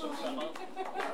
[0.00, 1.09] Vamos chamar.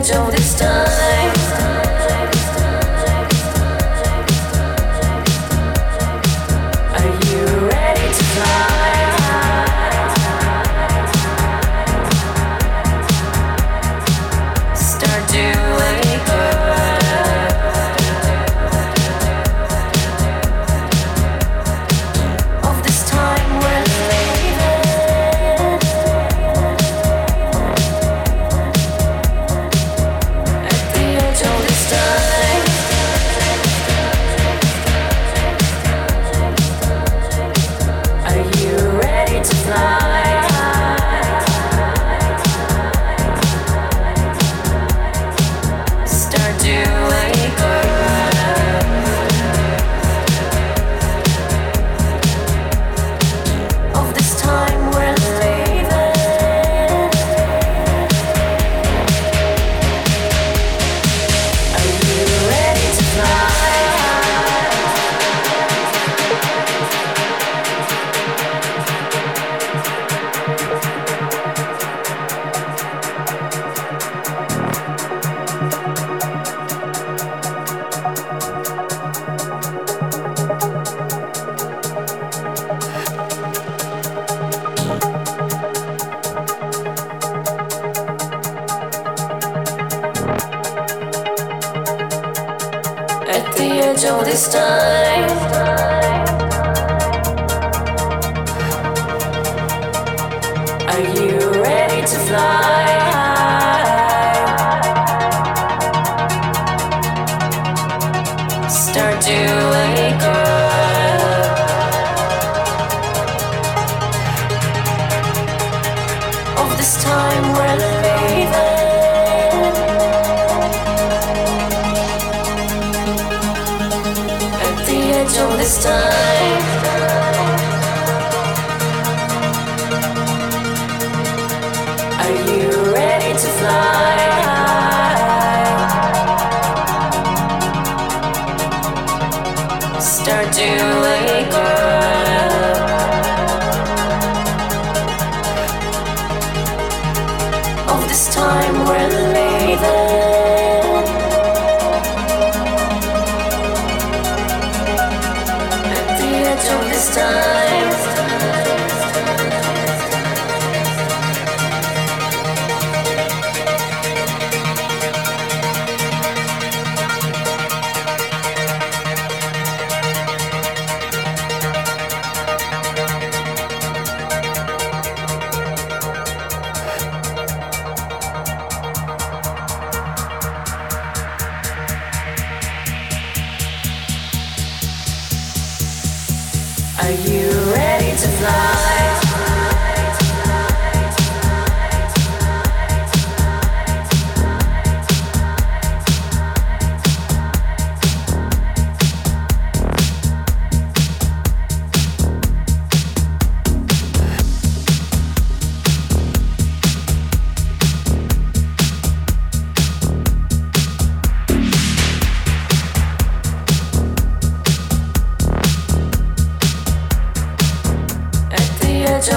[0.00, 0.97] at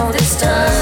[0.02, 0.81] know this time.